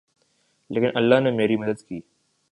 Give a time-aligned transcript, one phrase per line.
[0.69, 1.99] لیکن اللہ نے میری مدد کی